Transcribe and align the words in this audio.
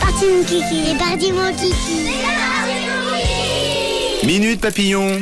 Parti 0.00 0.24
mon 0.26 0.44
kiki. 0.44 0.82
C'est 0.86 0.98
parti 0.98 1.32
mon 1.32 1.52
kiki. 1.52 2.10
Minute 4.26 4.60
papillon. 4.60 5.20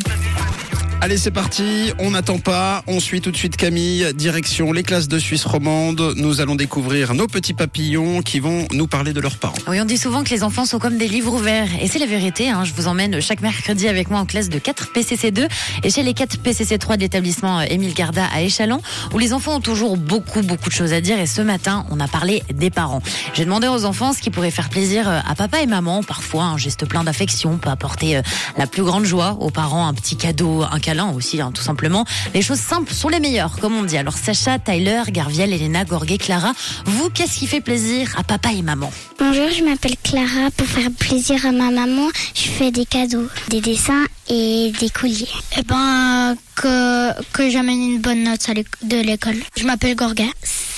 Allez, 1.05 1.17
c'est 1.17 1.33
parti. 1.33 1.93
On 1.99 2.13
n'attend 2.13 2.39
pas. 2.39 2.85
On 2.87 3.01
suit 3.01 3.21
tout 3.21 3.33
de 3.33 3.37
suite 3.37 3.57
Camille. 3.57 4.15
Direction 4.15 4.71
les 4.71 4.85
classes 4.85 5.09
de 5.09 5.19
Suisse 5.19 5.45
romande. 5.45 6.15
Nous 6.17 6.41
allons 6.41 6.55
découvrir 6.55 7.15
nos 7.15 7.27
petits 7.27 7.55
papillons 7.55 8.23
qui 8.23 8.39
vont 8.39 8.69
nous 8.71 8.87
parler 8.87 9.13
de 9.13 9.21
leurs 9.21 9.37
parents. 9.37 9.57
Oui, 9.67 9.81
on 9.81 9.85
dit 9.85 9.99
souvent 9.99 10.23
que 10.23 10.31
les 10.31 10.45
enfants 10.45 10.65
sont 10.65 10.79
comme 10.79 10.99
des 10.99 11.09
livres 11.09 11.35
ouverts. 11.35 11.67
Et 11.81 11.89
c'est 11.89 11.99
la 11.99 12.07
vérité. 12.07 12.51
Hein. 12.51 12.63
Je 12.63 12.73
vous 12.73 12.87
emmène 12.87 13.21
chaque 13.21 13.41
mercredi 13.41 13.89
avec 13.89 14.11
moi 14.11 14.21
en 14.21 14.27
classe 14.27 14.49
de 14.49 14.61
4 14.61 14.93
PCC2 14.95 15.49
et 15.83 15.91
chez 15.91 16.05
les 16.05 16.15
4 16.15 16.37
PCC3 16.37 16.95
de 16.95 17.01
l'établissement 17.01 17.59
euh, 17.59 17.65
Émile 17.69 17.95
Garda 17.95 18.25
à 18.33 18.41
Échalon, 18.43 18.81
où 19.13 19.19
les 19.19 19.33
enfants 19.33 19.57
ont 19.57 19.61
toujours 19.61 19.97
beaucoup, 19.97 20.43
beaucoup 20.43 20.69
de 20.69 20.75
choses 20.75 20.93
à 20.93 21.01
dire. 21.01 21.19
Et 21.19 21.27
ce 21.27 21.43
matin, 21.43 21.85
on 21.91 21.99
a 21.99 22.07
parlé 22.07 22.45
des 22.55 22.71
parents. 22.71 23.03
J'ai 23.35 23.45
demandé 23.45 23.67
aux 23.67 23.87
enfants 23.87 24.13
ce 24.13 24.21
qui 24.21 24.31
pourrait 24.31 24.53
faire 24.53 24.69
plaisir 24.69 25.09
euh, 25.09 25.19
à 25.29 25.35
papa 25.35 25.63
et 25.63 25.67
maman. 25.67 26.05
Parfois, 26.05 26.45
un 26.45 26.59
geste 26.59 26.87
plein 26.87 27.03
d'affection 27.03 27.59
peut 27.59 27.71
apporter 27.71 28.19
euh, 28.19 28.23
la 28.57 28.69
plus 28.69 28.85
grande 28.85 29.05
joie 29.05 29.37
aux 29.41 29.51
parents, 29.51 29.89
un 29.89 29.95
petit 29.95 30.15
cadeau, 30.15 30.63
un 30.63 30.79
câlin 30.93 31.13
aussi, 31.13 31.41
hein, 31.41 31.53
tout 31.55 31.63
simplement. 31.63 32.05
Les 32.35 32.43
choses 32.43 32.59
simples 32.59 32.93
sont 32.93 33.09
les 33.09 33.21
meilleures, 33.21 33.57
comme 33.61 33.75
on 33.75 33.85
dit. 33.85 33.97
Alors, 33.97 34.17
Sacha, 34.17 34.59
Tyler, 34.59 35.03
Garviel, 35.09 35.53
Elena, 35.53 35.85
Gorgé, 35.85 36.19
Clara, 36.19 36.53
vous, 36.85 37.09
qu'est-ce 37.09 37.39
qui 37.39 37.47
fait 37.47 37.63
plaisir 37.63 38.15
à 38.19 38.23
papa 38.23 38.53
et 38.53 38.63
maman? 38.63 38.93
Bonjour, 39.19 39.49
je 39.57 39.65
m'appelle 39.65 39.97
Clara. 40.03 40.51
Pour 40.57 40.67
faire 40.67 40.91
plaisir 40.99 41.47
à 41.47 41.53
ma 41.53 41.71
maman, 41.71 42.09
je 42.35 42.43
fais 42.43 42.71
des 42.71 42.85
cadeaux, 42.85 43.29
des 43.49 43.61
dessins 43.61 44.05
et 44.29 44.73
des 44.79 44.91
colliers. 44.91 45.29
Eh 45.59 45.63
ben, 45.63 46.37
que, 46.57 47.23
que 47.33 47.49
j'amène 47.49 47.81
une 47.95 48.01
bonne 48.01 48.25
note 48.25 48.47
à 48.49 48.55
de 48.55 49.01
l'école. 49.01 49.37
Je 49.57 49.65
m'appelle 49.65 49.97
Gorga. 49.97 50.25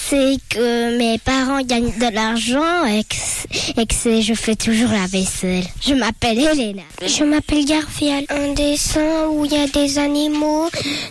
C'est 0.08 0.36
que 0.50 0.98
mes 0.98 1.18
parents 1.18 1.62
gagnent 1.62 1.92
de 1.98 2.14
l'argent 2.14 2.84
et 2.84 3.04
que, 3.04 3.80
et 3.80 3.86
que 3.86 3.94
c'est- 3.94 4.20
je 4.22 4.34
fais 4.34 4.54
toujours 4.54 4.90
la 4.90 5.06
vaisselle. 5.06 5.64
Je 5.80 5.94
m'appelle 5.94 6.38
Elena. 6.38 6.82
Je 7.06 7.24
m'appelle 7.24 7.64
Garfield. 7.64 8.26
Un 8.30 8.52
dessin 8.52 9.28
où 9.30 9.44
il 9.46 9.52
y 9.52 9.56
a 9.56 9.66
des 9.66 9.98
animaux 9.98 10.68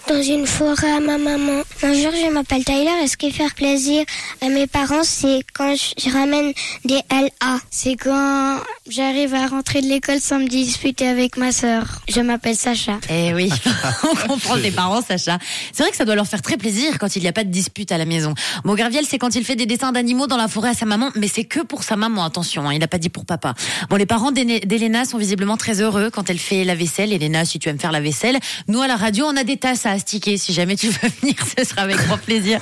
dans 0.08 0.22
une 0.22 0.46
forêt 0.46 0.92
à 0.92 1.00
ma 1.00 1.18
maman. 1.18 1.64
Bonjour, 1.82 2.12
je 2.14 2.32
m'appelle 2.32 2.64
Tyler. 2.64 2.92
Et 3.04 3.08
ce 3.08 3.18
qui 3.18 3.32
fait 3.32 3.52
plaisir 3.56 4.04
à 4.42 4.50
mes 4.50 4.68
parents, 4.68 5.04
c'est 5.04 5.40
quand 5.54 5.74
je 5.98 6.10
ramène 6.12 6.54
des 6.86 7.00
LA. 7.10 7.58
C'est 7.72 7.96
quand 7.96 8.58
j'arrive 8.88 9.34
à 9.34 9.48
rentrer 9.48 9.82
de 9.82 9.88
l'école 9.88 10.20
sans 10.20 10.38
me 10.40 10.48
disputer 10.48 11.08
avec 11.08 11.38
ma 11.38 11.52
sœur. 11.52 12.02
Je 12.08 12.22
m'appelle 12.22 12.56
Sacha. 12.56 13.00
Eh 13.10 13.34
oui, 13.34 13.50
on 14.04 14.28
comprend 14.28 14.58
tes 14.58 14.72
parents, 14.72 15.02
Sacha. 15.02 15.40
C'est 15.72 15.82
vrai 15.82 15.90
que 15.92 15.98
ça 15.98 16.06
doit 16.06 16.16
leur 16.16 16.28
faire 16.28 16.42
très 16.44 16.58
plaisir 16.58 17.00
quand 17.00 17.16
il 17.16 17.24
n'y 17.24 17.28
a 17.28 17.34
pas 17.34 17.44
de 17.44 17.50
dispute 17.50 17.92
à 17.92 17.98
la 17.98 18.06
maison. 18.06 18.36
Bon, 18.64 18.76
C'est 18.92 19.18
quand 19.18 19.36
il 19.36 19.46
fait 19.46 19.56
des 19.56 19.66
dessins 19.66 19.94
d'animaux 19.94 20.28
dans 20.28 20.36
la 20.36 20.48
forêt 20.48 20.70
à 20.70 20.74
sa 20.74 20.86
maman, 20.86 21.10
mais 21.16 21.28
c'est 21.28 21.46
que 21.46 21.62
pour 21.62 21.84
sa 21.84 21.96
maman, 21.96 22.26
attention, 22.26 22.68
hein, 22.68 22.74
il 22.74 22.80
n'a 22.80 22.88
pas 22.88 22.98
dit 22.98 23.10
pour 23.10 23.26
papa. 23.26 23.54
Bon, 23.90 23.96
les 23.96 24.06
parents 24.06 24.32
d'Elena 24.32 25.06
sont 25.06 25.18
visiblement 25.18 25.56
très 25.56 25.82
heureux 25.82 26.10
quand 26.10 26.30
elle 26.30 26.38
fait 26.38 26.66
la 26.66 26.76
vaisselle. 26.76 27.14
Elena, 27.14 27.46
si 27.46 27.60
tu 27.60 27.70
aimes 27.70 27.80
faire 27.80 27.94
la 27.94 28.02
vaisselle, 28.02 28.38
nous 28.68 28.82
à 28.82 28.88
la 28.88 28.98
radio, 28.98 29.26
on 29.26 29.38
a 29.38 29.46
des 29.46 29.56
tasses 29.56 29.86
à 29.86 29.92
astiquer. 29.92 30.38
Si 30.38 30.52
jamais 30.52 30.76
tu 30.76 30.88
veux 30.88 31.10
venir, 31.22 31.36
ce 31.58 31.64
sera 31.64 31.84
avec 31.84 31.96
grand 31.98 32.18
plaisir. 32.18 32.60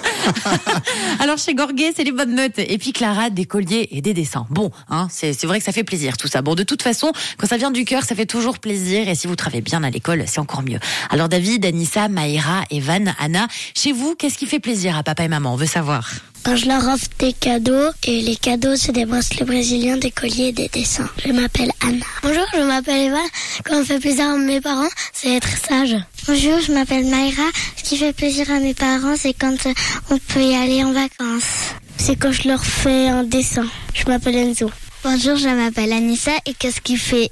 Alors 1.20 1.40
chez 1.40 1.56
Gorguet, 1.56 1.94
c'est 1.96 2.04
les 2.04 2.12
bonnes 2.12 2.36
notes. 2.36 2.60
Et 2.60 2.78
puis 2.78 2.94
Clara, 2.94 3.32
des 3.32 3.46
colliers 3.46 3.88
et 3.92 4.02
des 4.02 4.14
dessins. 4.14 4.46
Bon, 4.52 4.70
hein, 4.90 5.08
c'est 5.10 5.46
vrai 5.46 5.58
que 5.58 5.66
ça 5.66 5.72
fait 5.72 5.84
plaisir 5.84 6.18
tout 6.18 6.28
ça. 6.28 6.44
Bon, 6.44 6.54
de 6.54 6.64
toute 6.64 6.84
façon, 6.84 7.12
quand 7.38 7.48
ça 7.48 7.58
vient 7.58 7.72
du 7.72 7.84
cœur, 7.84 8.04
ça 8.04 8.14
fait 8.14 8.28
toujours 8.28 8.60
plaisir. 8.60 9.10
Et 9.10 9.16
si 9.16 9.26
vous 9.26 9.36
travaillez 9.36 9.64
bien 9.64 9.84
à 9.84 9.90
l'école, 9.90 10.24
c'est 10.28 10.40
encore 10.40 10.62
mieux. 10.62 10.80
Alors 11.10 11.30
David, 11.30 11.66
Anissa, 11.66 12.10
Maïra, 12.10 12.64
Evan, 12.70 13.16
Anna, 13.20 13.48
chez 13.76 13.92
vous, 13.92 14.16
qu'est-ce 14.16 14.38
qui 14.38 14.46
fait 14.46 14.60
plaisir 14.60 14.96
à 14.98 15.04
papa 15.04 15.24
et 15.24 15.28
maman? 15.28 15.54
On 15.54 15.58
veut 15.58 15.66
savoir. 15.66 16.11
Quand 16.44 16.56
je 16.56 16.66
leur 16.66 16.88
offre 16.88 17.06
des 17.20 17.34
cadeaux, 17.34 17.92
et 18.08 18.22
les 18.22 18.36
cadeaux, 18.36 18.76
c'est 18.76 18.92
des 18.92 19.06
bracelets 19.06 19.46
brésiliens, 19.46 19.98
des 19.98 20.10
colliers 20.10 20.48
et 20.48 20.52
des 20.52 20.70
dessins. 20.70 21.08
Je 21.24 21.32
m'appelle 21.32 21.72
Anna. 21.82 22.04
Bonjour, 22.24 22.46
je 22.54 22.62
m'appelle 22.62 23.08
Eva. 23.08 23.22
Quand 23.64 23.80
on 23.80 23.86
fait 23.86 24.00
plaisir 24.00 24.26
à 24.26 24.38
mes 24.38 24.60
parents, 24.60 24.90
c'est 25.14 25.36
être 25.36 25.56
sage. 25.68 25.96
Bonjour, 26.28 26.60
je 26.60 26.72
m'appelle 26.72 27.06
Mayra. 27.06 27.44
Ce 27.78 27.84
qui 27.84 27.98
fait 27.98 28.14
plaisir 28.14 28.50
à 28.50 28.60
mes 28.60 28.74
parents, 28.74 29.16
c'est 29.16 29.34
quand 29.34 29.66
euh, 29.68 29.74
on 30.10 30.18
peut 30.18 30.44
y 30.44 30.56
aller 30.56 30.84
en 30.84 30.94
vacances. 30.94 31.76
C'est 31.98 32.16
quand 32.16 32.32
je 32.32 32.48
leur 32.48 32.66
fais 32.66 33.08
un 33.08 33.24
dessin. 33.24 33.68
Je 33.94 34.06
m'appelle 34.06 34.36
Enzo. 34.36 34.72
Bonjour, 35.04 35.36
je 35.36 35.48
m'appelle 35.48 35.94
Anissa 35.94 36.32
et 36.46 36.54
qu'est-ce 36.54 36.80
qui 36.80 36.96
fait 36.96 37.30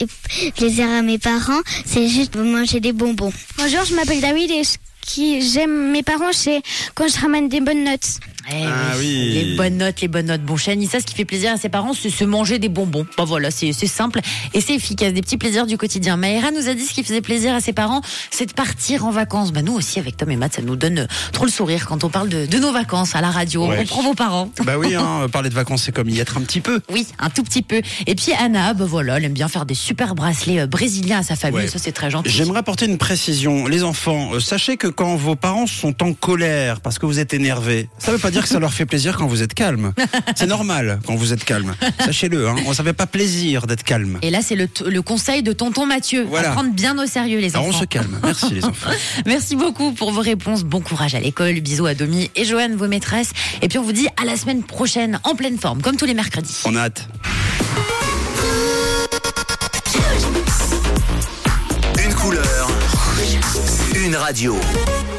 plaisir 0.55 0.87
à 0.87 1.03
mes 1.03 1.19
parents, 1.19 1.61
c'est 1.85 2.07
juste 2.07 2.35
manger 2.35 2.79
des 2.79 2.93
bonbons. 2.93 3.31
Bonjour, 3.59 3.85
je 3.85 3.93
m'appelle 3.93 4.21
David 4.21 4.49
et 4.49 4.63
qui 5.09 5.41
j'aime 5.41 5.91
mes 5.91 6.03
parents, 6.03 6.31
c'est 6.33 6.61
quand 6.93 7.07
je 7.07 7.19
ramène 7.19 7.49
des 7.49 7.61
bonnes 7.61 7.83
notes. 7.83 8.19
Eh 8.51 8.63
Ah 8.65 8.95
oui. 8.97 9.31
Les 9.33 9.55
bonnes 9.55 9.77
notes, 9.77 10.01
les 10.01 10.07
bonnes 10.07 10.25
notes. 10.27 10.41
Bon, 10.41 10.55
chez 10.57 10.71
Anissa, 10.71 10.99
ce 10.99 11.05
qui 11.05 11.13
fait 11.13 11.25
plaisir 11.25 11.51
à 11.53 11.57
ses 11.57 11.69
parents, 11.69 11.93
c'est 11.93 12.09
se 12.09 12.23
manger 12.23 12.57
des 12.57 12.69
bonbons. 12.69 13.05
Bon, 13.17 13.25
voilà, 13.25 13.51
c'est 13.51 13.73
c'est 13.73 13.87
simple 13.87 14.21
et 14.53 14.61
c'est 14.61 14.73
efficace. 14.73 15.13
Des 15.13 15.21
petits 15.21 15.37
plaisirs 15.37 15.67
du 15.67 15.77
quotidien. 15.77 16.17
Maïra 16.17 16.49
nous 16.51 16.67
a 16.67 16.73
dit 16.73 16.83
ce 16.85 16.93
qui 16.93 17.03
faisait 17.03 17.21
plaisir 17.21 17.53
à 17.53 17.59
ses 17.61 17.73
parents, 17.73 18.01
c'est 18.31 18.47
de 18.47 18.53
partir 18.53 19.05
en 19.05 19.11
vacances. 19.11 19.51
Bah, 19.51 19.61
nous 19.61 19.73
aussi, 19.73 19.99
avec 19.99 20.17
Tom 20.17 20.31
et 20.31 20.35
Matt, 20.35 20.55
ça 20.55 20.61
nous 20.61 20.75
donne 20.75 21.07
trop 21.31 21.45
le 21.45 21.51
sourire 21.51 21.85
quand 21.85 22.03
on 22.03 22.09
parle 22.09 22.29
de, 22.29 22.45
de 22.45 22.57
nos 22.57 22.71
vacances 22.71 23.15
à 23.15 23.21
la 23.21 23.29
radio. 23.29 23.67
Ouais. 23.67 23.79
On 23.81 23.85
prend 23.85 24.01
vos 24.01 24.13
parents. 24.15 24.49
Bah 24.63 24.77
oui, 24.79 24.95
hein, 24.95 25.27
parler 25.31 25.49
de 25.49 25.55
vacances, 25.55 25.83
c'est 25.83 25.91
comme 25.91 26.09
y 26.09 26.19
être 26.19 26.37
un 26.37 26.41
petit 26.41 26.61
peu. 26.61 26.81
Oui, 26.91 27.05
un 27.19 27.29
tout 27.29 27.43
petit 27.43 27.61
peu. 27.61 27.81
Et 28.07 28.15
puis 28.15 28.31
Anna, 28.39 28.73
bah 28.73 28.85
voilà, 28.87 29.17
elle 29.17 29.25
aime 29.25 29.33
bien 29.33 29.47
faire 29.47 29.65
des 29.65 29.75
super 29.75 30.15
bracelets 30.15 30.61
euh, 30.61 30.67
brésiliens 30.67 31.19
à 31.19 31.23
sa 31.23 31.35
famille. 31.35 31.61
Ouais. 31.61 31.67
Ça, 31.67 31.77
c'est 31.77 31.91
très 31.91 32.09
gentil. 32.09 32.29
J'aimerais 32.29 32.59
apporter 32.59 32.85
une 32.85 32.97
précision. 32.97 33.67
Les 33.67 33.83
enfants, 33.83 34.33
euh, 34.33 34.39
sachez 34.39 34.77
que 34.77 34.87
quand 34.99 35.15
vos 35.15 35.37
parents 35.37 35.65
sont 35.65 36.03
en 36.03 36.11
colère 36.11 36.81
parce 36.81 36.99
que 36.99 37.05
vous 37.05 37.19
êtes 37.19 37.33
énervé, 37.33 37.87
ça 37.99 38.11
veut 38.11 38.17
pas 38.17 38.31
dire 38.31 38.41
que 38.43 38.49
ça 38.49 38.59
leur 38.59 38.73
fait 38.73 38.85
plaisir 38.85 39.15
quand 39.15 39.27
vous 39.27 39.41
êtes 39.41 39.53
calme. 39.53 39.93
C'est 40.35 40.45
normal 40.45 40.99
quand 41.07 41.15
vous 41.15 41.31
êtes 41.31 41.45
calme. 41.45 41.73
Sachez-le, 42.03 42.49
hein, 42.49 42.57
ça 42.73 42.83
fait 42.83 42.91
pas 42.91 43.07
plaisir 43.07 43.65
d'être 43.65 43.83
calme. 43.83 44.19
Et 44.21 44.29
là, 44.29 44.39
c'est 44.41 44.57
le, 44.57 44.67
le 44.85 45.01
conseil 45.01 45.41
de 45.41 45.53
tonton 45.53 45.85
Mathieu. 45.85 46.25
Voilà. 46.29 46.49
À 46.49 46.51
prendre 46.51 46.73
bien 46.73 47.01
au 47.01 47.05
sérieux, 47.07 47.39
les 47.39 47.55
Alors 47.55 47.67
on 47.67 47.69
enfants. 47.69 47.79
se 47.79 47.85
calme. 47.85 48.19
Merci 48.21 48.53
les 48.53 48.65
enfants. 48.65 48.89
Merci 49.25 49.55
beaucoup 49.55 49.93
pour 49.93 50.11
vos 50.11 50.19
réponses. 50.19 50.65
Bon 50.65 50.81
courage 50.81 51.15
à 51.15 51.21
l'école. 51.21 51.61
Bisous 51.61 51.85
à 51.85 51.93
Domi 51.93 52.29
et 52.35 52.43
Joanne, 52.43 52.75
vos 52.75 52.89
maîtresses. 52.89 53.31
Et 53.61 53.69
puis 53.69 53.77
on 53.77 53.83
vous 53.83 53.93
dit 53.93 54.09
à 54.21 54.25
la 54.25 54.35
semaine 54.35 54.63
prochaine 54.63 55.21
en 55.23 55.33
pleine 55.33 55.57
forme, 55.57 55.81
comme 55.81 55.95
tous 55.95 56.03
les 56.07 56.13
mercredis. 56.13 56.57
On 56.65 56.75
a 56.75 56.81
hâte. 56.81 57.07
Une 62.05 62.13
couleur, 62.15 62.58
radio. 64.15 65.18